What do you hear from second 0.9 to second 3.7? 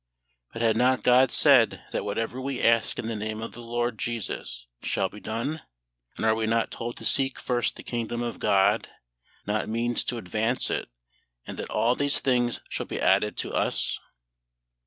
GOD said that whatever we ask in the Name of the